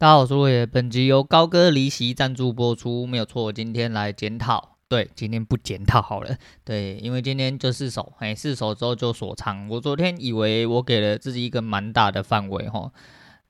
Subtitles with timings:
[0.00, 0.64] 大家好，我是罗爷。
[0.64, 3.52] 本集由高歌离席赞助播出，没有错。
[3.52, 9.68] 今天来检讨，对，今天不检讨好了，对，因为今天就四首，哎，四首之后就锁仓。
[9.68, 12.90] 我昨天以为我给了自己一个蛮大的范围哈，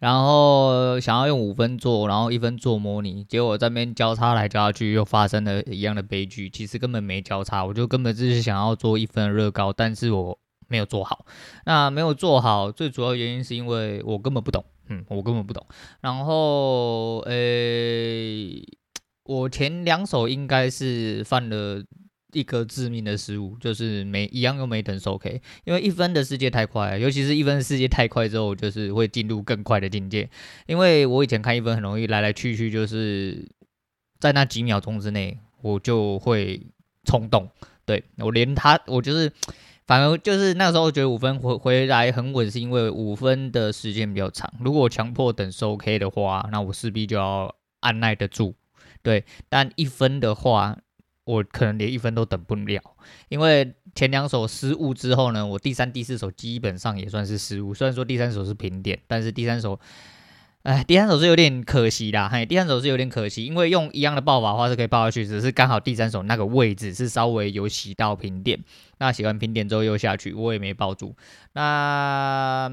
[0.01, 6.51] 然后想要用五分做，然后一分做模拟，结果这边交叉来交叉去，又发生了一样的悲剧。
[6.51, 10.37] 其实根本没交叉，我就根本就是想要做一分乐高，但是我
[10.67, 11.25] 没有做好。
[11.65, 14.65] 那没有做好，最主要原因是因为我根本不懂。
[14.91, 15.65] 嗯，我根本不懂。
[16.01, 18.63] 然后，诶、
[19.25, 21.83] 我前两手应该是犯了
[22.33, 25.41] 一个致命的失误，就是没一样又没等收 K。
[25.65, 30.29] 因为一分的世界太快，尤其是一分的世界太快之后，就是会进入更快的境界。
[30.67, 33.49] 因为我以前看一分很容易来来去去，就是
[34.19, 36.61] 在那几秒钟之内，我就会
[37.05, 37.49] 冲动。
[37.87, 39.33] 对，我连他，我就是。
[39.91, 44.49] 反而就是那时候觉得五分回回来很稳，是因为五分的时间比较长。
[44.61, 48.55] 如果强迫等收 K 的话，那我势必就要按耐得住。
[49.03, 50.79] 对，但一分的话，
[51.25, 52.81] 我可能连一分都等不了，
[53.31, 57.75] 因为前两手失误之后呢，我第三、第四手基本上也算是失误。
[57.75, 59.81] 虽然说第三手是平点，但是第三手。
[60.63, 68.63] 哎，第三手是有点可惜啦，嘿，第三手是有点可惜，因为用一样的爆法的话是可以爆下去，只是刚好第三手那个位置是稍微有洗到平点，
[68.99, 71.17] 那洗完平点之后又下去，我也没抱住，
[71.55, 72.71] 那。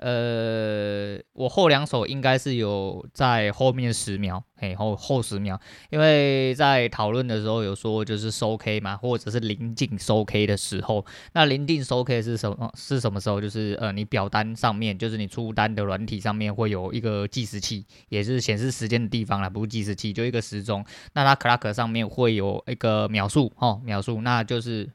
[0.00, 12.72] 呃，我后两手应该是有在后面十秒，嘿，后后十秒，因为在讨论的时候有说就是收 K 嘛，或者是临近收 K 的时候，那临近收 K 是什么？
[12.74, 13.40] 是什么时候？
[13.40, 24.90] 就是呃，你表单上面，就是你出单的软体上面会有一个计时器，也是显示时间的地方啦，不是计时器，就一个时钟，那它 clock 上面会有一个秒数，哦，秒数，那就是。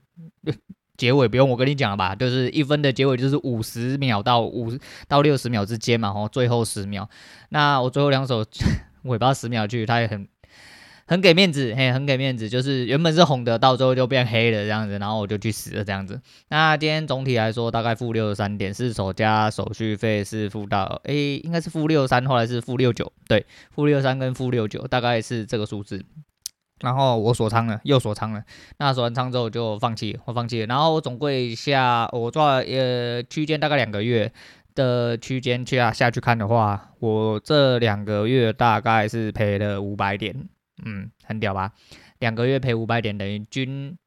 [0.97, 4.71] 结尾不用我跟你讲了吧，就是一分的结尾就是五十秒到五
[5.07, 7.09] 到六十秒之间嘛，吼，最后十秒。
[7.49, 8.45] 那我最后两手
[9.03, 10.27] 尾巴十秒去，他也很
[11.07, 16.19] 很给面子，嘿，很给面子，就是原本是红的，到最后就变黑了这样子，然后我就去死了这样子。
[16.50, 26.03] 那今天总体来说大概负六十三点，四手加手续费是负到，诶、应该是负六三，后来是负六九，对，负六三跟负六九大概是这个数字。
[26.81, 28.44] 然后我锁仓了，又锁仓了。
[28.80, 30.68] 那锁完仓之后就放弃，我放弃了。
[30.68, 34.31] 然后我总归下，我做呃区间大概两个月
[34.75, 40.35] 的区间去下下去看的话，我这两个月大概是赔了五百点，
[40.85, 41.72] 嗯，很屌吧？
[42.19, 43.97] 两个月赔五百点等于均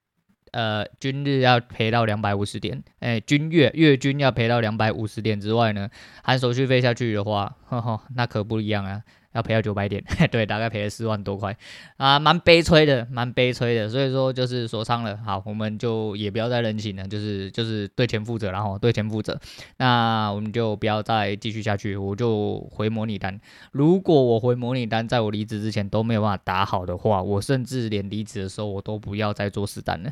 [0.53, 5.89] 呃均日要赔到两百五十点，哎，均月月均要赔到两百五十点之外呢，
[6.23, 9.03] 含手续费下去的话，呵呵，那可不一样啊。
[9.35, 10.03] 要赔到九百点，
[10.33, 11.55] 对，大概赔了四万多块
[11.99, 13.89] 啊，蛮悲催的，蛮悲催的。
[13.89, 19.39] 所以说就是锁仓了，好，我们就也不要再任性了，就是就是对钱负责，然后对钱负责。
[19.77, 23.39] 那我们就不要再继续下去，我就回模拟单。
[23.73, 30.11] 如果我回模拟单，在我离职之前都没有办法打好的话，我甚至连离职的时候我都不要再做实单了，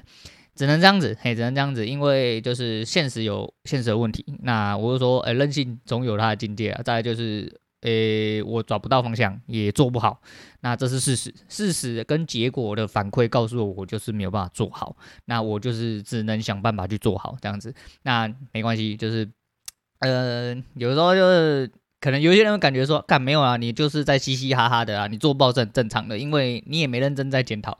[0.54, 4.24] 只能这样子，嘿，只能这样子，因为就是现实有现实的问题。
[4.42, 6.82] 那我就说，哎，任性总有它的境界啊。
[6.84, 7.60] 再来就是。
[7.82, 10.20] 诶、我找不到方向，也做不好，
[10.60, 11.34] 那这是事实。
[11.48, 14.96] 事实跟结果的反馈告诉我，我就是没有办法做好。
[15.26, 17.74] 那我就是只能想办法去做好这样子。
[18.02, 19.28] 那没关系，就是，
[20.00, 21.70] 呃，有时候就是。
[22.06, 27.76] 可能有些人会感觉说，干没有啊，你就是在嘻嘻哈哈的啊，你做报是很正常的，因为你也没认真在检讨。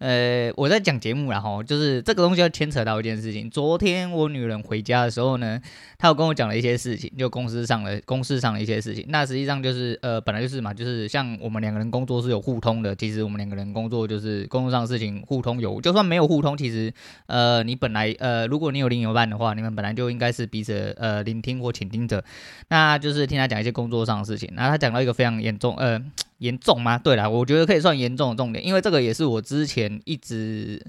[0.00, 3.48] 呃，我在讲节目然后就是这个东西要牵扯到一件事情。
[3.48, 5.60] 昨天我女人回家的时候呢，
[5.96, 9.04] 她有跟我讲了一些事情，就公司上的公司上的一些事情。
[9.08, 12.96] 那实际上就是呃，本来就是嘛，就是像我们两个人工作是有互通的。
[12.96, 16.92] 其实我们两个人工作就是工作上的事情互通有，就算没有互通，其实
[17.26, 22.24] 呃，你本来呃，如果你有另一半的话，你们本来就应该是彼此呃聆听或倾听者。
[22.68, 23.58] 那就是听他讲。
[23.58, 26.00] 一些工作上的事情，然后他讲到一个非常严重，呃，
[26.38, 26.98] 严重吗？
[26.98, 30.84] 对啦，我觉得可以算严重的重点，因为这个也是我之前一直，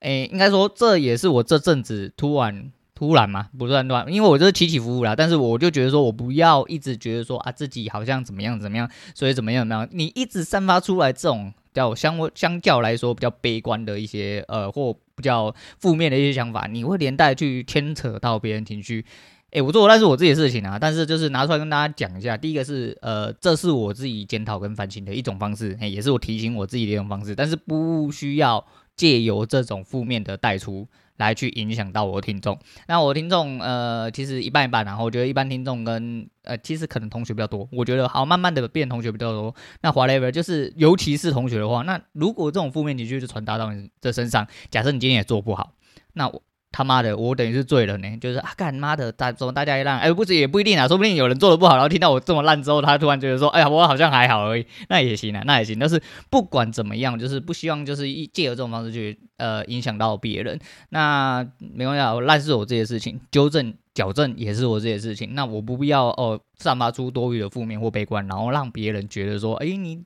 [0.00, 19.04] 诶，应该说这也是我这阵子突然突然嘛，不算乱，因为我就是起起伏伏啦，但是我就觉得说我不要一直觉得说啊自己好像怎么样怎么样，所以怎么样怎么样，你一直散发出来这种叫相相较来说比较悲观的一些呃或比较负面的一些想法，你会连带去牵扯到别人情绪。
[19.52, 22.38] 诶、我做的那是我自己的事情啊，但是就是拿出来跟大家讲一下。
[22.38, 27.34] 第一个是，呃，这是我自己检讨跟反省的一种方式，嘿，也是我提醒我自己的一种方式。
[27.34, 28.66] 但是不需要
[28.96, 30.88] 借由这种负面的带出
[31.18, 32.58] 来去影响到我的听众。
[32.88, 37.68] 那我的听众，呃，其实一半一半，然后我觉得一般听众跟呃，其实可能同学比较多。
[37.72, 39.54] 我觉得好，慢慢的变同学比较多。
[39.82, 45.74] 那 whatever，就是尤其是同学的话，那如果这种负面情绪就传达到你这身上，假设你今天也做不好，
[46.14, 46.42] 那我。
[46.72, 55.78] 他妈的，我等于是醉了呢，就是啊，干妈的，大怎么大家一烂，哎，不止也不一定啊，说不定有人做的不好，然后听到我这么烂之后，他突然觉得说，哎呀，我好像还好而已，那也行啊，那也行。
[55.78, 60.58] 但是不管怎么样，就是不希望就是一借由这种方式去呃影响到别人。
[60.88, 65.34] 那没关系啊，烂是我自己的事情，纠正矫正也是我自己的事情。
[65.34, 70.02] 那我不必要哦散发出多余的负面或悲观，然后让别人觉得说，哎，你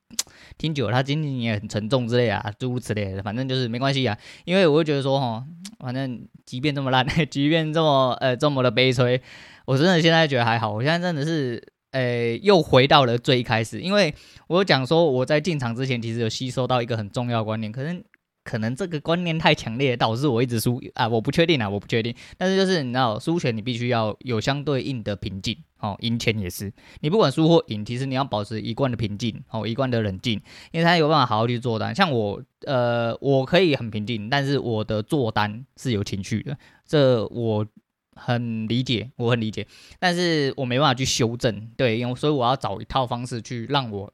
[0.58, 5.44] 听久了，他今天也很沉重之类啊，诸如此类的，反正就是没关系啊，因为我会觉得说，哈，
[5.80, 6.26] 反正。
[6.46, 9.20] 即便这么烂， 即便这么呃这么的悲催，
[9.64, 10.72] 我真的现在觉得还好。
[10.72, 11.60] 我现在真的是
[11.90, 14.14] 呃又回到了最开始，因为
[14.46, 18.00] 我讲说我在进场之前其实有吸收到一个很重要的观念，可能
[18.46, 21.08] 可能这个观念太强烈，导致我一直输啊！
[21.08, 22.14] 我不确定啊，我不确定。
[22.38, 25.58] 但是就是你知道，输钱你必须要有相对应的平静。
[25.78, 30.40] 哦，赢钱也是，你不管输或赢，其实你要保持一贯的平静，哦，一贯的冷静，
[30.72, 31.94] 因为他有办法好好去做单。
[31.94, 36.56] 像我，呃，我可以很平静，但是我的做单是有情绪的，
[36.86, 37.66] 这我
[38.14, 39.66] 很理解，我很理解，
[39.98, 44.10] 但是我没办法去修正，对，因为所以我要找一套方式去让我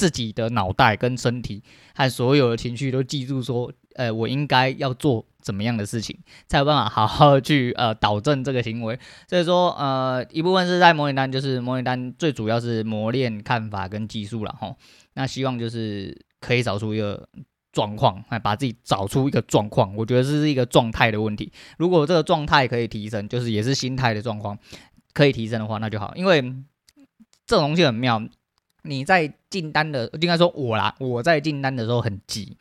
[0.00, 1.62] 自己的脑袋跟身体
[1.94, 5.26] 和所有的情绪都记住说，呃，我应该要做。
[5.42, 6.14] 怎么样的事情
[6.48, 8.98] 才有办法好好去呃导正这个行为？
[9.26, 14.76] 所以说呃一部分是在模拟单，就是模拟单最主要是磨练看法跟技术了哈。
[15.14, 17.26] 那希望就是可以找出一个
[17.72, 19.96] 状况，哎，把自己找出一个状况。
[19.96, 21.50] 我觉得这是一个状态的问题。
[21.78, 24.58] 如果这个状态可以提升，就是也是心态的状况
[25.14, 26.12] 可以提升的话，那就好。
[26.16, 26.42] 因为
[27.46, 28.22] 这种东西很妙，
[28.82, 32.56] 你在进单的，应该说我啦，我在进单的时候很急。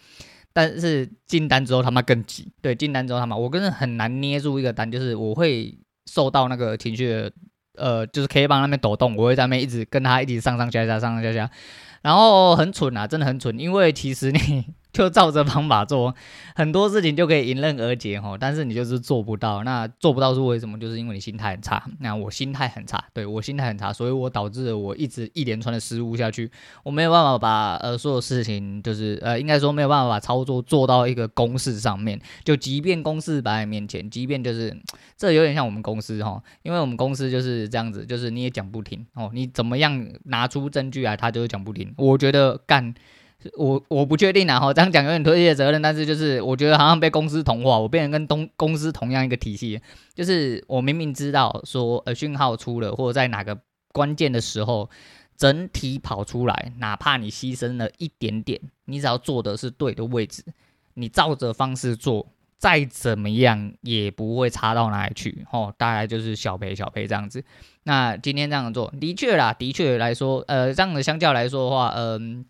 [0.51, 5.77] 但是进单之后他妈更急，对，进单之后他妈我真的很难捏住一个单，就是我会
[6.07, 7.31] 受到那个情绪，
[7.77, 11.49] 呃，就是 K 帮那边抖动，我会在那边一直跟他一起上上下下，上上下下，
[12.01, 14.65] 然后很蠢啊，真的很蠢，因为其实你。
[14.91, 16.15] 就照着方法做，
[16.55, 18.35] 很多事情就可以迎刃而解哈。
[18.39, 20.79] 但是你就是做不到，那做不到是为什么？
[20.79, 21.83] 就是因为你心态很差。
[21.99, 26.49] 那我心态很差，对，我心态很差，所以我导致了我一直一连串的失误下去，
[26.83, 32.19] 我没有办法把呃所有事情，就是呃应该说没有办法把操作做到一个公式上面。
[32.43, 34.75] 就即便公式摆在面前，即便就是
[35.15, 41.93] 这有点像我们公司哈，因为我们公司就是这样子，就是你也讲不听哦，你怎么样拿出证据来，他就是讲不听。
[41.97, 42.95] 我觉得干。
[43.57, 49.79] 我我不确定啊，哈，这样讲有点推卸责任，但是就是我觉得好像被公司同化，我变成跟东公司同样一个体系，
[50.13, 53.57] 就是我明明知道说呃讯号出了，或者在哪个
[53.93, 54.89] 关键的时候
[55.37, 60.43] 整体跑出来，哪怕你牺牲了一点点，你只要做的是对的位置，
[60.95, 62.27] 你照着方式做，
[62.57, 67.41] 再怎么样也不会差到哪里去，哦，大概就是小赔小赔这样子。
[67.83, 72.45] 那今天这样做，的确啦，的确来说，呃，这样的相较来说的话，嗯、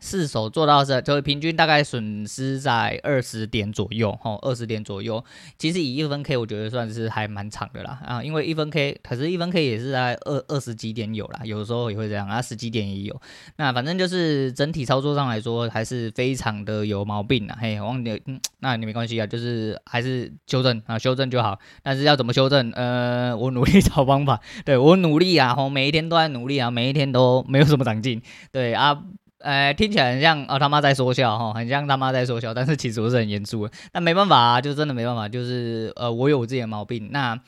[0.00, 5.22] 四手做到这，就会平均大概损失在二十点左右，吼，二十点左右。
[5.58, 13.20] 其实以一分 K，我觉得算是还蛮长的啦，啊，因为一分 K，可是一分 K 也是在二二十几点有啦，有时候也会这样啊，十几点也有。
[13.56, 17.58] 那反正就是整体操作上来说，还是非常的有毛病啊。
[17.60, 21.58] 嘿，忘记，嗯，那你没关系啊，就是还是修正啊，修正就好。
[21.82, 22.70] 但是要怎么修正？
[22.72, 28.22] 呃，我努力找方法，对，我努力啊，吼，每一天都在努力啊，每一天都没有什么长进，
[28.52, 29.02] 对啊。
[29.38, 33.72] 呃，听起来很像哦，他妈在说笑哈，很像他妈在说笑，但是其实我是很严肃的。
[33.92, 37.10] 那没办法啊，就真的没办法，就是呃，我有我自己的毛病。
[37.12, 37.38] 那，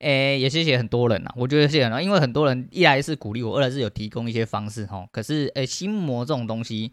[0.00, 5.06] 诶，也谢谢很多人呐，我觉得谢谢很多，因为很多人一来是鼓励我，二来是有提供一些方式哈。
[5.10, 6.92] 可是，诶，心魔这种东西，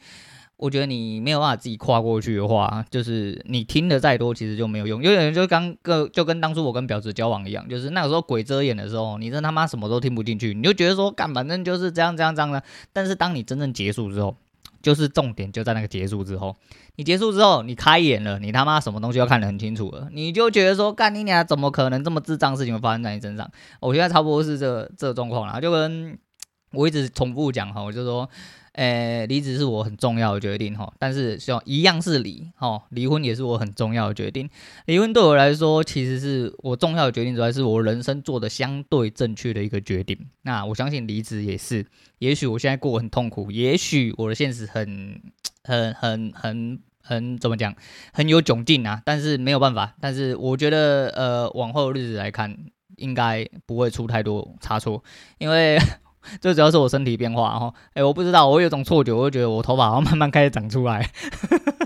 [0.56, 5.04] 我觉得你没有办法自己跨过去的话，就是你听的再多，其实就没有用。
[5.04, 12.64] 有点就刚个就跟当初我跟婊子交往一样，就是那个时候鬼遮眼的时候，你真他妈什么都听不进去，你就觉得说干，反正就是这样这样这样的。
[12.94, 14.38] 但是当你真正结束之后，
[14.86, 16.56] 就是重点就在那个结束之后，
[16.96, 23.50] 你结束之后，你开眼了，你他妈什么东西要看得很清楚了，你就觉得说，干你俩怎么可能这么智障事情会发生在你身上？
[23.80, 26.16] 我现在差不多是这、这状况了，就跟
[26.72, 28.30] 我一直重复讲哈，我就说。
[28.76, 34.50] 诶，离职是我很重要的决定哈，但是希望一样是离哈，离婚也是我很重要的决定。
[34.86, 40.18] 离婚对我来说，其实是我重要的决定，主要是我人生做的相对正确的一个决定。
[40.42, 41.86] 那我相信离职也是，
[42.20, 45.22] 也许我现在过很痛苦，也许我的现实很、
[45.64, 47.74] 很、很、很、很怎么讲，
[48.12, 49.96] 很有窘境啊，但是没有办法。
[50.02, 52.54] 但是我觉得，呃，往后日子来看，
[52.98, 55.02] 应该不会出太多差错，
[55.38, 55.80] 因为。
[56.42, 61.10] 最主要是我身体变化哈，哎、我不知道，我有种错觉，我就觉得我头发好像慢慢开始长出来，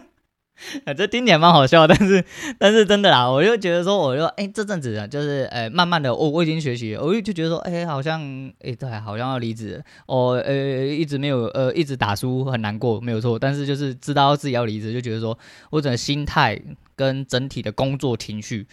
[0.98, 2.24] 这听起来蛮好笑，但是
[2.58, 8.22] 但是真的啦，我就觉得说，我就哎、这阵子啊，就是哎、欸、慢慢的，我我已经学习了，我就觉得说，哎、好像
[8.62, 10.53] 哎、对，好像要离职，我呃、
[10.86, 15.38] 一直没有呃一直打输很难过，没有错，但是就是知道自己要离职，就觉得说
[15.69, 16.62] 我整个心态
[16.96, 18.67] 跟整体的工作情绪。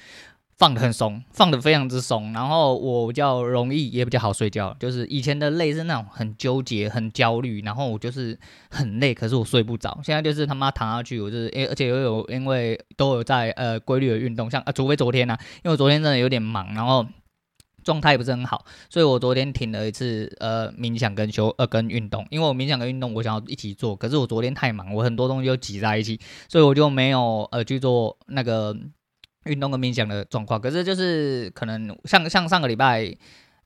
[0.59, 4.75] 放得很松，放得非常之松，然后我比较容易，也比较好睡觉。
[4.81, 8.39] 就是以前的累是那种很纠结、很焦虑，然后我就是
[8.71, 10.01] 很累，可是我睡不着。
[10.03, 17.05] 现在就是他妈躺下去，我就是，而且又有因为都有在呃规律的运动，像啊，除非昨天呢、啊，因为我昨天真的有点忙，然后
[17.85, 28.75] 状态不是很好，所以我昨天停了一次呃冥想跟休呃跟运动，因为我冥想跟运动我想要一起做，可是我昨天太忙，我很多东西都挤在一起，所以我就没有呃去做那个。
[29.47, 33.15] 运动跟冥想的状况，可是就是可能像像上个礼拜，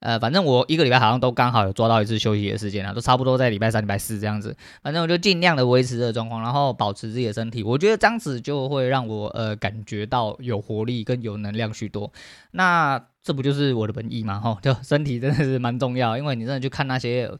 [0.00, 4.56] 呃，反正我一个礼拜好像都刚好有抓到一次休息的时间啊，都差不多在礼拜三、礼拜四这样子。
[4.82, 7.62] 反正我就尽量的维持这个状况，然后保持自己的身体。
[7.62, 12.12] 我觉得这样子就会让我呃感觉到有活力跟有能量许多。
[12.52, 14.40] 那这不就是我的本意吗？
[14.40, 17.30] 吼，就身体真的是蛮重要，因为你真的去看那些，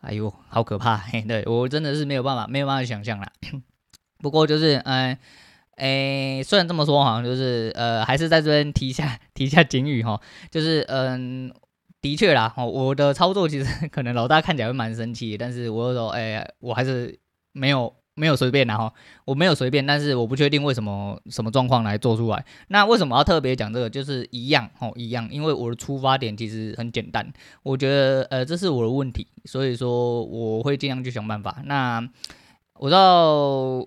[0.00, 0.98] 哎呦，好可怕！
[0.98, 3.26] 嘿，对我真的是没有办法，没有办法想象啦。
[4.18, 5.16] 不过就是，嗯、
[5.76, 11.52] 诶，虽然这么说，好像就是呃，还是在这边提一下提一下警语哈，就是嗯，
[12.00, 17.18] 的确啦，哦我的操作其实可能老大看起来会蛮生气，但是我说，诶，我还是
[17.52, 18.92] 没有没有随便的哈，
[19.24, 22.44] 我没有随便，但是我不确定为什么什么状况来做出来。
[22.68, 23.90] 那为什么要特别讲这个？
[23.90, 27.32] 就是一样哦，一样，因为我的出发点其实很简单，
[27.64, 31.62] 我觉得呃，这是我的问题，所以说我会尽量去想办法。
[31.64, 32.08] 那
[32.74, 33.84] 我知道。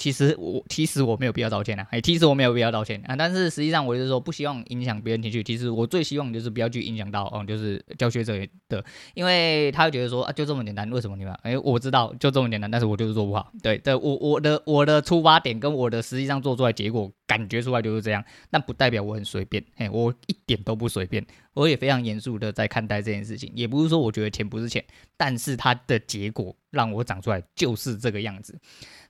[0.00, 5.42] 其实我其实我没有必要道歉啊，哎，其实我没有必要道歉啊，但是实际上我就是说不希望影响别人情绪。
[5.42, 8.34] 其实我最希望就是不要去影响到，哦、嗯，就是教学者
[8.70, 11.34] 的，因为他会觉得说啊，就这么简单，为什么你们？
[11.42, 13.52] 哎，我知道就这么简单，但是我就是做不好。
[13.62, 23.52] 对对，我我的我的出发点跟我的实际上做出来结果感觉出来就是这样，但不代表我很随便，嘿，我一点都不随便，我也非常严肃的在看待这件事情。
[23.54, 24.84] 也不是说我觉得钱不是钱，
[25.16, 28.58] 但是它的结果让我长出来就是这个样子。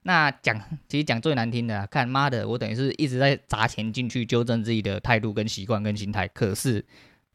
[0.03, 6.83] 那讲，其实讲最难听的，看妈的，我等于是一直在砸钱进去纠正自己的态度跟习惯跟心态，可是，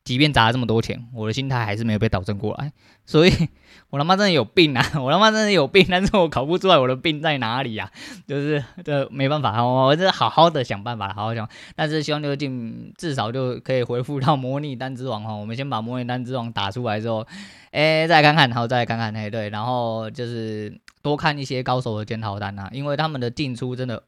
[0.06, 2.72] 即便砸了这么多钱，我的心态还是没有被导正过来，
[3.06, 3.34] 所以
[3.92, 4.82] 我他妈真的有病啊！
[5.02, 7.92] 我他妈真的有病，但是我搞不出来我的病在哪里呀、啊？
[8.28, 15.34] 就是这没办法，我我这好好的想办法，好好想，但是希望就进至少就可以恢复到模拟单之王哈。
[15.34, 17.26] 我们先把模拟单之王打出来之后，
[17.72, 20.80] 哎、再看看，然后再看看，哎，对，然后就是。
[21.06, 24.02] 多看一些高手的检讨单啊，因为他们的进出真的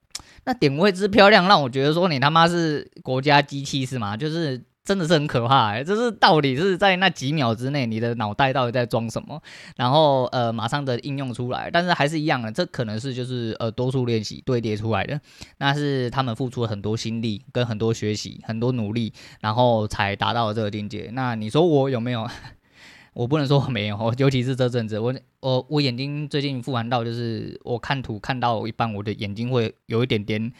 [0.45, 4.17] 那点位之漂亮，让我觉得说你他妈是国家机器是吗？
[4.17, 9.41] 就是真的是很可怕，欸，就是到底是在那几秒之内，你的脑袋到底在装什么？
[9.75, 15.19] 然后呃，马上的应用出来，但是还是一样的，这可能是就是呃多数练习堆叠出来的，
[15.57, 21.09] 那是他们付出了很多心力跟很多学习、很多努力，然后才达到这个境界。
[21.11, 22.25] 那你说我有没有？
[23.13, 30.53] 我不能说我没有，尤其是这阵子，我我我眼睛最近复完到，就是我看图看到一半，我的眼睛会有一点点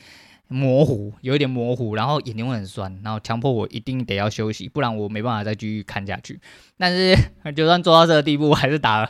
[0.48, 6.40] 模糊，有一点模糊，然后眼睛会很酸，然后强迫我一定得要休息，不然我没办法再继续看下去。
[6.78, 7.16] 但是
[7.56, 9.10] 就算做到这个地步，我还是打了，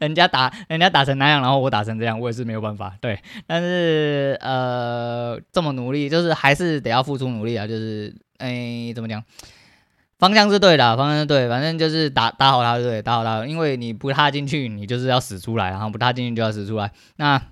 [0.00, 2.96] 人家打人家打成那样，然后我打成这样，我也是没有办法。
[3.00, 9.22] 对，但是呃，这么努力，就是还是得要付出努力啊，就是哎，怎么讲？
[10.18, 17.42] 方向是对的，方向是对，反正就是打打好它，对，打好它，因为你不踏进去，你就是要死出来，然后不踏进去就要死出来，那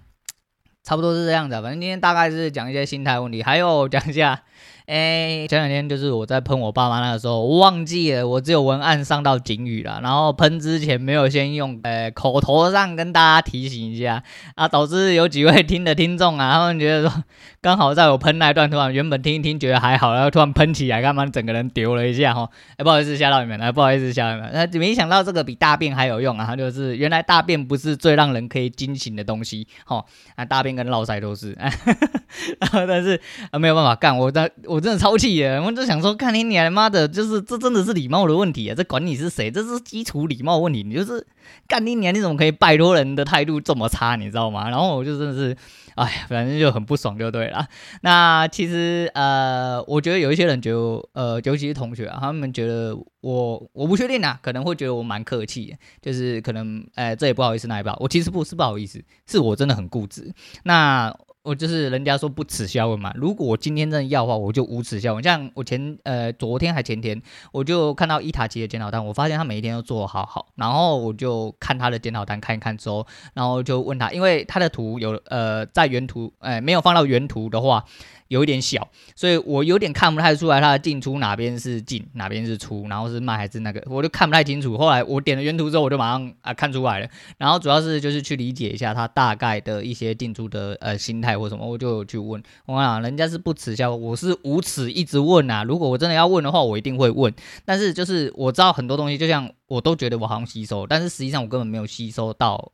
[0.88, 1.60] 差不多是这样的。
[1.60, 4.40] 反正今天大概是讲一些心态问题，还有讲一下。
[4.88, 14.22] 哎，前两天就是我在喷我爸妈那个时候，我忘记了我只有文案上到警语了，然后喷之前没有先用，呃，口头上跟大家提醒一下
[14.54, 17.22] 啊，导致有几位听的听众啊，他们觉得说
[17.60, 30.02] 刚好在我喷那一段，突然原本听一听觉得还好，然后突然喷起来，干嘛整个人丢了一下哈，哎，不好意思吓到你们了，不好意思吓到你们，那没想到这个比大便还有用啊，就是原来大便不是最让人可以惊醒的东西，哈，
[30.34, 31.52] 啊，大便跟落塞都是，
[32.58, 34.77] 然后但是啊没有办法干，我在我。
[34.78, 35.60] 我真的超气耶！
[35.60, 38.74] 我就想说，看你你妈的，就是这真的是礼貌的问题啊！
[38.76, 40.84] 这管你是谁，这是基础礼貌问题。
[40.84, 41.26] 你就是
[41.66, 44.14] 干你娘，你怎么可以拜托人的态度这么差？
[44.14, 44.70] 你知道吗？
[44.70, 45.56] 然后我就真的是，
[45.96, 47.66] 哎，反正就很不爽，就对了。
[48.02, 50.78] 那其实呃，我觉得有一些人觉得，
[51.12, 57.96] 呃，尤其是同学啊，他们觉得我我不确定啊，可能会觉得我蛮客气，就是可能，哎，这也不好意思，那也不好。
[57.98, 60.32] 我其实不是不好意思，是我真的很固执。
[60.62, 61.12] 那。
[61.42, 65.22] 我就是人家说不耻下问嘛，如果我今天真的要的话，我就无耻下问。
[65.22, 67.20] 像我前呃昨天还前天，
[67.52, 77.84] 我就看到伊塔奇的检讨单，我发现他每一天都做得好好，然后我就看他的检讨单看一看之后，然后就问他，因为他的图有呃在原图，呃没有放到原图的话。
[78.28, 84.76] 有一点小，所以我有点看不太出来它的进出哪边是进，哪边是出，然后是卖还是那个，我就看不太清楚。
[84.76, 87.08] 后来我点了原图之后，我就马上啊看出来了。
[87.38, 92.42] 然后主要是就是去理解一下它大概的一些进出的呃心态或什么，我就去问。
[92.66, 95.64] 我讲人家是不耻笑，我是无耻一直问啊。
[95.64, 97.32] 如果我真的要问的话，我一定会问。
[97.64, 102.72] 但是就是我知道很多东西，就像我都觉得我好像吸收，但是实际上我根本没有吸收到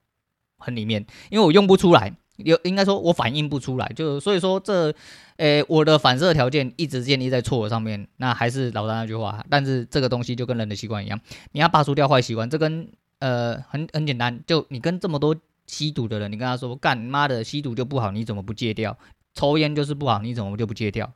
[0.58, 2.12] 很里面，因为我用不出来。
[2.36, 4.94] 有应该说，我反应不出来，就所以说这，
[5.36, 8.08] 诶、我的反射条件一直建立在错误上面。
[8.16, 11.20] 那还是老大那句话，但是这个东西就跟人的习惯一样，
[11.52, 12.88] 你要拔除掉坏习惯，这跟
[13.20, 15.36] 呃很很简单，就你跟这么多
[15.66, 18.98] 吸毒的人，你跟他说干妈的吸毒就不好，你怎么不戒掉？
[19.34, 21.12] 抽烟就是不好，你怎么就不戒掉？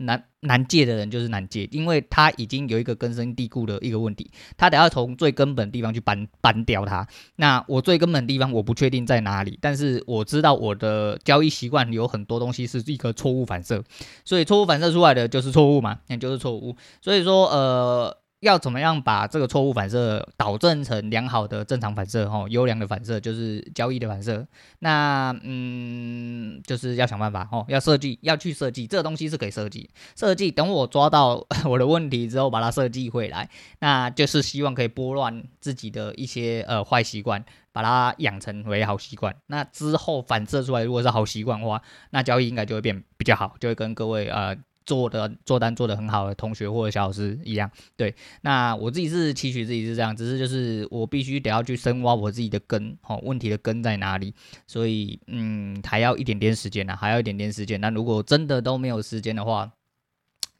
[0.00, 7.06] 难难戒的人就是难戒，因为他已经有一个根深蒂固的一个问题，他得要从最根本的地方去搬搬掉它。
[7.36, 13.84] 那我最根本的地方我不确定在哪里，但是我知道我的交易习惯有很多东西是一个错误反射，
[14.24, 16.76] 所以错误反射出来的就是错误嘛，那就是错误。
[17.00, 18.19] 所以说呃。
[18.40, 22.28] 要怎么样把这个错误反射导正成良好的正常反射？
[22.28, 24.46] 吼，优良的反射就是交易的反射。
[24.78, 29.90] 那嗯，就是要想办法吼，要设计，要去设计这个东西是可以设计。
[30.16, 33.48] 设计等我抓到 我的问题之后，把它设计回来，
[33.80, 39.36] 那就是希望可以拨乱自己的一些呃坏习惯，把它养成为好习惯。
[39.48, 44.56] 那之后反射出来如果是好习惯的话，那交易应该就会变比较好，就会跟各位呃。
[44.90, 54.34] 做的做单做的很好的同学或者小老师一样，对，那我自己是期许自己是这样，只是就是我必须得要去深挖我自己的根，哦，问题的根在哪里？
[54.66, 57.80] 所以嗯，还要一点点时间呢，还要一点点时间。
[57.80, 59.70] 那如果真的都没有时间的话，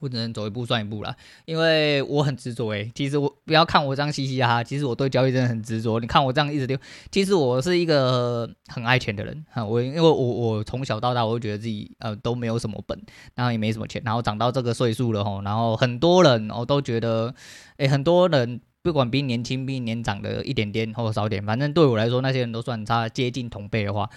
[0.00, 1.14] 我只能走一步算一步了，
[1.44, 2.90] 因为我很执着诶。
[2.94, 6.00] 其实我不要看我这样嘻嘻哈哈，其实我对交易真的很执着。
[6.00, 6.76] 你看我这样一直丢，
[7.10, 9.64] 其实我是一个很爱钱的人哈。
[9.64, 13.00] 我因为我我从小到大，我就觉得自己呃都没有什么本，
[13.34, 17.34] 然后也没什么钱，然后长到这个岁数了吼，然后很多人我都觉得，
[17.76, 24.08] 诶，很多人不管比你年轻比你年长的一点点或者少点，反正对我来说那些人都算差接近同辈的话。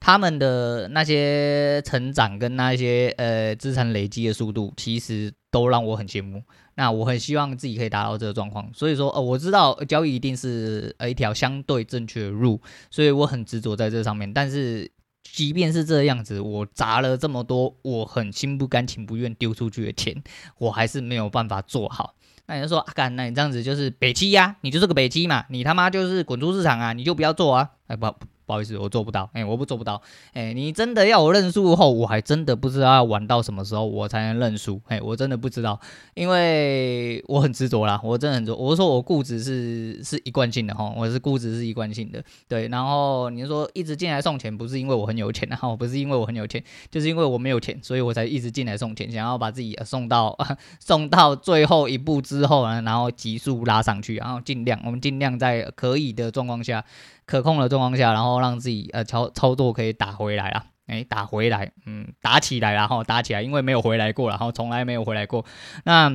[0.00, 6.42] 他们的那些成长跟那些呃资产累积的速度，其实都让我很羡慕。
[6.76, 8.70] 那我很希望自己可以达到这个状况。
[8.72, 14.32] 所以说，呃，我知道交易一定是呃一条相对正确的路，所以我很执着在这上面。
[14.32, 14.88] 但是，
[15.24, 20.22] 即便是这样子，我砸了这么多，我很心不甘情不愿丢出去的钱，
[20.58, 22.14] 我还是没有办法做好。
[22.46, 24.56] 那你就说阿干，那你这样子就是北七呀？
[24.60, 25.44] 你就是个北七嘛？
[25.50, 26.92] 你他妈就是滚出市场啊？
[26.92, 27.70] 你就不要做啊？
[27.88, 28.14] 哎不。
[28.48, 29.28] 不好意思，我做不到。
[29.34, 30.00] 哎、我不做不到。
[30.32, 34.80] 哎、你真的要我认输后，我还真的不知道要玩到什么时候我才能认输。
[34.86, 35.78] 哎、我真的不知道，
[36.14, 38.52] 因为我很执着啦，我真的很执。
[38.52, 42.24] 我说我固执是是一贯性的哈，我是固执是一贯性的。
[42.48, 50.34] 对，然后你说一直进来送钱，不是因为我很有钱，然 后不是因为我很有钱，就是因为我没有钱，所以我才一直进来送钱，想要把自己送到
[50.80, 56.82] 送到最后一步之后呢，然后急速拉上去，然后尽量我们尽量在可以的状况下。
[57.28, 65.44] 可控的状况下，然后让自己呃操操作可以打回来啊，诶，打回来，嗯，打起来，然后打起来，因为没有回来过，然后从来没有回来过，
[65.84, 66.08] 那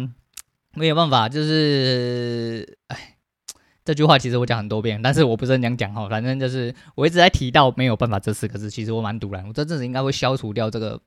[0.74, 3.16] 没有办法，就是，哎，
[3.86, 11.00] 这句话其实我讲很多遍，但是我不是很想讲哈，反正就是我一直在提到没有办法这四个字，其实我蛮赌的，我这阵子应该会消除掉这个。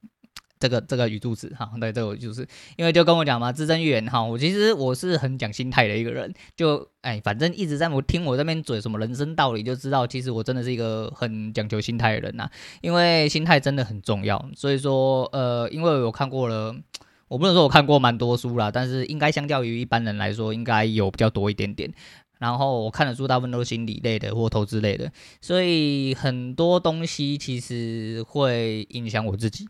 [0.59, 12.49] 这个这个语助词哈，对，这个语助词，因为就跟我讲嘛，资深预言哈，我其实我是很讲心态的一个人，就哎，反正一直在我听我这边嘴什么人生道理，就知道其实我真的是一个很讲究心态的人呐，
[12.81, 16.75] 因为心态真的很重要，所以说呃，因为我看过了，
[17.29, 21.93] 我不能说我看过蛮多书啦，但是应该相较于一般人来说，应该有比较多一点点，
[22.39, 29.67] 然后我看的书大部分都是心理类的或投资类的，所以很多东西其实会影响我自己。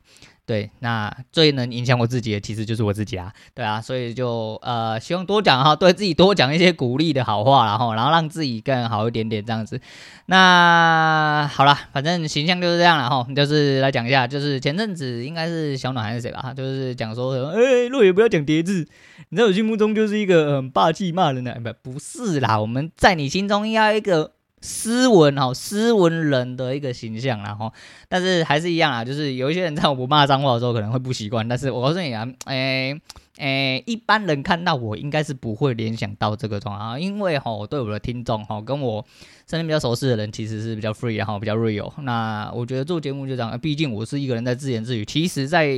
[0.47, 9.81] 对，那最能影响我自己的其实就是我自己啊，对啊，所以就呃希望多讲哈，对自己多讲一些鼓励的好话，然后然后让自己更好一点点这样子。
[10.27, 18.87] 那好了，反正形象就是这样了哈，就是来讲一下，就是前阵子应该是小暖还是谁吧，就是讲说，哎，若野不要讲叠字，
[19.31, 24.36] 你在我心目中就是一个很霸气骂人的，不不是啦，我们在你心中要一个。
[24.67, 27.73] 斯文哈，斯文人的一个形象，然后，
[28.09, 33.01] 但是还是一样啊，就是有一些人在我不骂脏话的时候可能会不习惯，但是我告诉你啊，诶、欸、
[33.39, 39.07] 诶、一般人看到我应该是不会联想到这个状况，因为哈，我对我的听众哈，跟我
[39.49, 45.69] 身边比较熟悉的人其实是比较 free 然后比较 real，那我觉得做节目就这样，毕竟我是一个人在自言自语，其实，在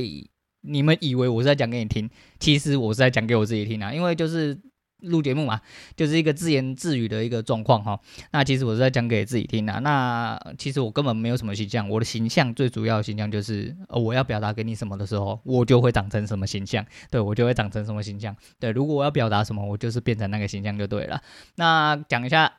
[0.61, 4.57] 你们以为我是在讲给你听，其实我是在讲给我自己听啊，因为就是。
[5.01, 5.61] 录节目嘛，
[5.95, 7.99] 就是一个自言自语的一个状况哈。
[8.31, 9.79] 那其实我是在讲给自己听的。
[9.79, 16.85] 那其实我根本没有什么形象，我的形象最主要的形象就是，呃，我要表达给你什么的时候，我就会长成什么形象。
[17.09, 18.35] 对，我就会长成什么形象。
[18.59, 21.21] 对，如果我要表达什么，我就是变成那个形象就对了。
[21.55, 22.53] 那讲一下。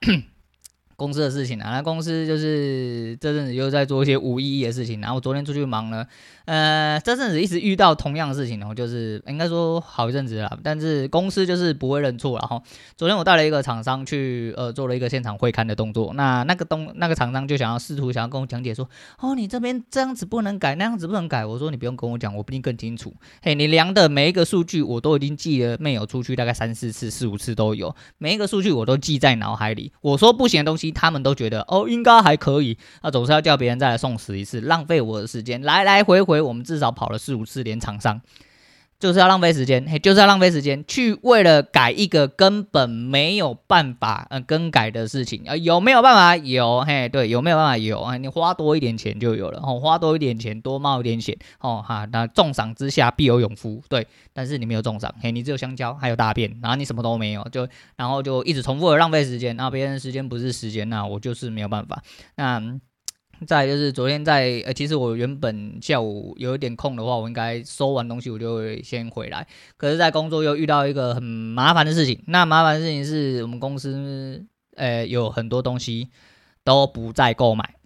[1.01, 5.01] 公司的事情啊，那公司就是这阵子又在做一些无意义的事情。
[5.01, 6.07] 然后昨天出去忙了，
[6.45, 12.39] 呃，这阵子一直遇到同样的事情，然后就是应该说好一阵子了，但是公司就是不会认错。
[12.39, 12.63] 然后
[12.99, 16.13] 昨天我带了一个厂商去，呃，做了一个现场会勘的动作。
[16.13, 18.87] 那那个东那个厂商就想要试图想要跟我讲解说，
[19.21, 21.47] 哦，你这边这样子不能改，那样子不能改。
[21.47, 23.15] 我说你不用跟我讲，我比你更清楚。
[23.41, 29.91] 嘿，你量的每一个数据我都已经记了，没有出去大概三四次、四五次都有，每一个数据我都记在脑海里。
[30.03, 30.90] 我说不行的东西。
[30.91, 38.21] 他们都觉得哦，应该还可以，那总是要叫别人再来送死一次，浪费我的时间，来来回回，我们至少跑了四五次，连厂商。
[39.01, 46.37] 就是要浪费时间，嘿，就是要浪费时间去为了改一个根本没有办法呃更改的事情啊，有没有办法？
[46.37, 47.79] 有，嘿，对，有没有办法？
[47.79, 62.03] 有啊，你花多一点钱就有了，哦，花多一点钱，多冒一点险，哦哈，那重赏之下必有勇夫，对，但是你没有重赏，嘿，你只有香蕉，还有大便，然后你什么都没有，就然后就一直重复的浪费时间，那别人的时间不是时间，那我就是没有办法，
[62.37, 62.79] 那。
[63.47, 69.47] 再就是昨天在呃，其实我原本下午有一点空的话，我应该收完东西我就会先回来。
[69.77, 72.23] 可是，在工作又遇到一个很麻烦的事情。
[72.27, 74.45] 那麻烦的事情是我们公司
[74.77, 76.09] 呃有很多东西
[76.65, 77.77] 都不再购买。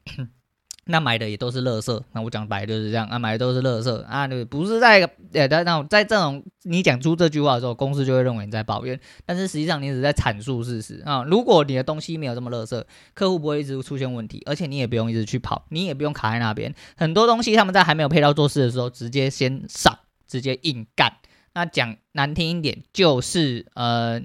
[0.86, 5.00] 那买的也都是垃圾，那我讲白就是这样啊，买的都是垃圾啊，对，不是在
[5.32, 11.24] 呃，在那种在这种你讲出这句话的时候，公司就会认为你在抱怨，但是实际上你只是在阐述事实啊。
[11.24, 16.74] 如果你的东西没有这么垃圾，客户不会一直出现问题，而且你也不用一直去跑，你也不用卡在那边。
[16.96, 21.14] 很多东西他们在还没有配套做事的时候，直接先上，直接硬干。
[21.54, 24.20] 那讲难听一点，就是呃，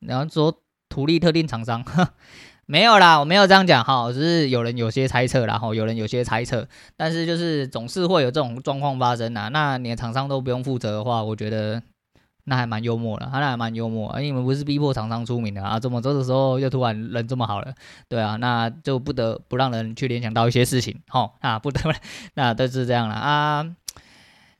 [0.00, 1.84] 然后说图利特定厂商。
[2.66, 9.48] 没有啦，我没有这样讲哈，只是有人有些猜测啦，哈，有人有些猜测，但是就是总是会有这种状况发生啊。
[9.48, 11.82] 那你的厂商都不用负责的话，我觉得
[12.44, 17.74] 那还蛮幽默的，他那还蛮幽默，因为你们不是逼迫厂商出名的啊，怎么这个时候又突然人这么好了？
[18.08, 21.92] 对啊，那就不得不让人去联想到一些事情，哈啊，不得不，
[22.34, 23.76] 那都是这样了啊。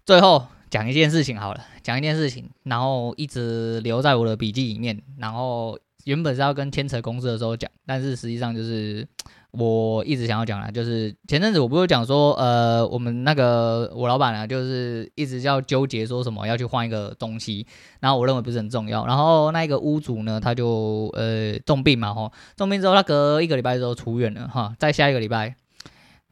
[0.05, 5.79] 最后讲一件事情好了，讲一件事情，然后一直留在我的笔记里面，然后。
[6.05, 9.07] 原本是要跟天成公司的时候讲，但是实际上就是
[9.53, 17.67] 我一直想要讲的，就是前阵子我不是讲说，呃，我们那个我老板啊，就是一直要纠结说什么要去换一个东西，
[18.01, 25.55] 然后我认为不是很重要，然后那个屋主呢，他就呃重病嘛，吼，重病之后他隔一个礼拜之后出院了，哈，在下一个礼拜，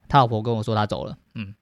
[0.09, 1.55] 他老婆跟我说他走了，嗯，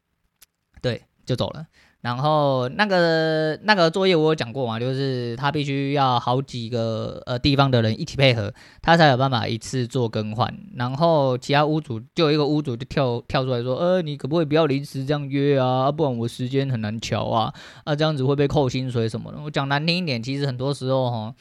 [0.80, 1.66] 对，就走了。
[2.02, 10.52] 然后那个那个作业我有讲过嘛，就是他必须要好几个呃地方的人一起配合，他才有办法一次做更换。
[10.76, 15.92] 然后其他屋主就有一个屋主就跳跳出来说，呃，你可不可以不要临时这样约啊？
[15.92, 17.52] 不然我时间很难调啊，
[17.84, 19.38] 啊这样子会被扣薪水什么的。
[19.44, 21.34] 我讲难听一点，其实很多时候哈。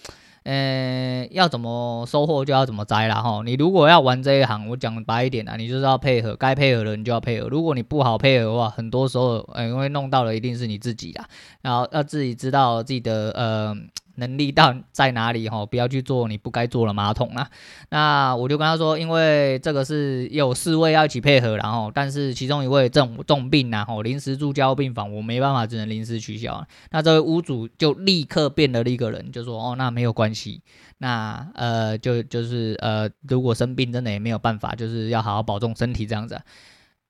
[0.51, 3.43] 嗯，要怎么收获就要怎么摘了哈。
[3.45, 7.47] 你如果要玩这一行，我讲白一点啊，你就是要配合，该配合的你就要配合。
[7.47, 11.25] 如果你不好配合的话，很多时候，呃，因为弄到了一定是你自己啦。
[11.61, 13.75] 然后要自己知道自己的呃。
[14.19, 15.65] 能力到在哪里哈？
[15.65, 17.49] 不要去做你不该做的马桶啊！
[17.89, 26.63] 那我就跟他说，因为这个是有四位要一起配合，然后但是其中一位重重病然后临时住交病房，我没办法，只能临时取消。
[26.91, 30.61] 那这位屋主就立刻变了一个人，就说哦，那没有关系，
[30.99, 36.39] 那呃就就是呃，如果生病真的也没有办法，就是要好好保重身体这样子。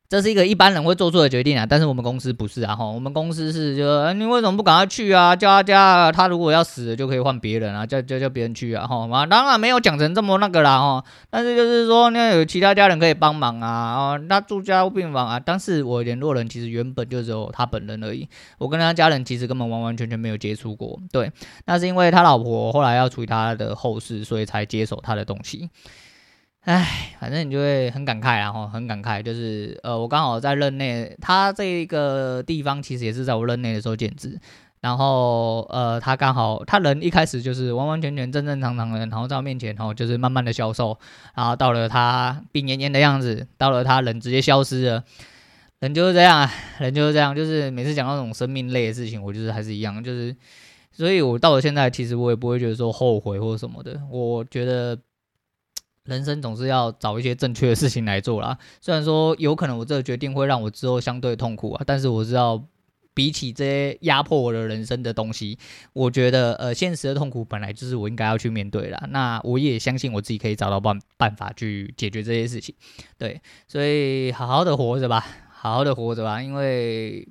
[0.09, 5.35] 这是一个一般人会做出的决定啊，但是我们公司不是啊，哈，我们公司是就，你为什么不赶快去啊？
[5.35, 21.31] 叫他家，他如果要死了就可以换别人啊，叫叫叫别人去啊，哈，嘛，当然没有讲成这么那个啦，哈，但是就是说，那有其他家人可以帮忙啊，哦，那住加护病房啊，但是我联络人其实原本就只有他本人而已，我跟他家人其实根本完完全全没有接触过，对，
[21.67, 25.69] 那是因为他老婆后来要处理他的后事，所以才接手他的东西。
[26.65, 34.37] 唉，反正你就会很感慨，然后很感慨，就是呃，我刚好在任内，他这个地方其实也是在我任内的时候建置，
[34.81, 40.99] 然后呃，他刚好他人一开始就是完完全全正正常常的，然后在我面前，然后就是慢慢的消瘦，
[41.33, 45.03] 然后到了他病恹恹的样子，到了他人直接消失了，
[45.79, 50.35] 人就是这样啊，人就是这样，就是每次讲到这种生命类的事情，我就是还是一样，就是，
[50.91, 54.99] 所以我到了现在，其实我也不会觉得说后悔或者什么的，我觉得。
[56.09, 58.57] 人生总是要找一些正确的事情来做啦。
[58.81, 62.61] 虽然说有可能我这个决定会让我之后相对痛苦啊，但是我知道
[63.13, 65.57] 比起这些压迫我的人生的东西，
[65.93, 69.07] 我觉得呃现实的痛苦本来就是我应该要去面对啦。
[69.09, 72.73] 那我也相信我自己可以找到办办法去解决这些事情。
[73.17, 77.27] 对，所以好好的活着吧，好好的活着吧，因为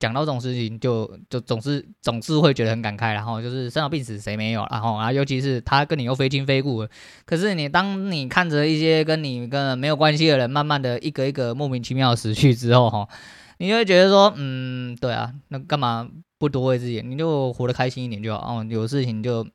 [0.00, 6.88] 讲到这种事情就，就总是总是会觉得很感慨，然后就是生老病死谁没有，然后啊，尤其是他跟你又非亲非故，
[7.26, 13.08] 可是你当你看着一些跟你跟没有关系的人，慢慢的一个一个莫名其妙死去之后，哈，
[13.58, 16.08] 你就会觉得说，嗯，对啊，那干嘛
[16.38, 17.02] 不多为自己？
[17.04, 19.46] 你就活得开心一点就好，哦，有事情就，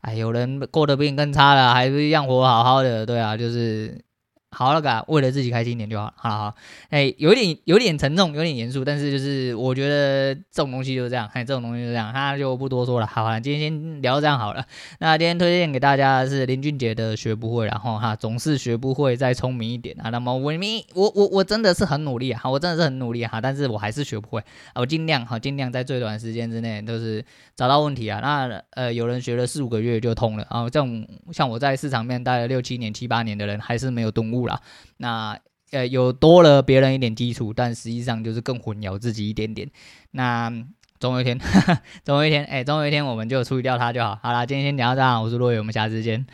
[0.00, 4.04] 哎，有人过得比你更差了，还是一样活好好的，对啊，就是。
[4.52, 6.12] 好了，嘎，为了自己开心一点就好。
[6.14, 6.54] 好了，好，
[6.90, 13.06] 哎、有点有点沉重，有点严肃，但是就是我觉得这种东西就是这样，哎，这种东西就是这样，他就不多说了。
[13.06, 14.62] 好了，今天先聊这样好了。
[14.98, 20.10] 那今天推荐给大家的是林俊杰的学不会，然后哈，总是学不会，再聪明一点啊。
[20.10, 24.42] 那么我明，我我我真的是很努力啊，我真的是很努力哈，但是我还是学不会。
[24.74, 27.24] 我尽量哈，尽量在最短时间之内都是
[27.56, 28.20] 找到问题啊。
[28.20, 34.41] 那呃，有人学了四五个月就通了啊，这种像我在市场面待了六七年、七八年的人，还是没有顿悟。
[34.42, 34.60] 不了
[34.98, 35.38] 那
[35.70, 39.70] 呃，有多了别人一点基础，但实际上就是更混淆自己一点点。
[40.10, 40.52] 那
[41.00, 41.40] 总有一天，
[42.04, 44.18] 总有一天，哎，总有一天我们就处理掉它就好。
[44.22, 46.26] 好了，今天先聊到这，我是洛宇，我们下次见。